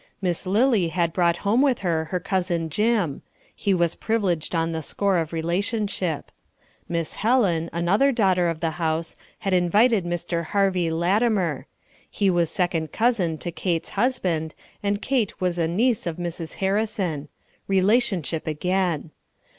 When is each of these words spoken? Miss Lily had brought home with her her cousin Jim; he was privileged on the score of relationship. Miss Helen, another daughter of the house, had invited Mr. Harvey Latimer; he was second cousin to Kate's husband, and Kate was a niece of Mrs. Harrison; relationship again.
Miss 0.19 0.47
Lily 0.47 0.87
had 0.87 1.13
brought 1.13 1.37
home 1.45 1.61
with 1.61 1.81
her 1.85 2.05
her 2.05 2.19
cousin 2.19 2.71
Jim; 2.71 3.21
he 3.55 3.71
was 3.71 3.93
privileged 3.93 4.55
on 4.55 4.71
the 4.71 4.81
score 4.81 5.19
of 5.19 5.31
relationship. 5.31 6.31
Miss 6.89 7.13
Helen, 7.17 7.69
another 7.71 8.11
daughter 8.11 8.47
of 8.47 8.61
the 8.61 8.71
house, 8.81 9.15
had 9.41 9.53
invited 9.53 10.03
Mr. 10.03 10.43
Harvey 10.43 10.89
Latimer; 10.89 11.67
he 12.09 12.31
was 12.31 12.49
second 12.49 12.91
cousin 12.91 13.37
to 13.37 13.51
Kate's 13.51 13.89
husband, 13.89 14.55
and 14.81 15.03
Kate 15.03 15.39
was 15.39 15.59
a 15.59 15.67
niece 15.67 16.07
of 16.07 16.17
Mrs. 16.17 16.55
Harrison; 16.55 17.27
relationship 17.67 18.47
again. 18.47 19.11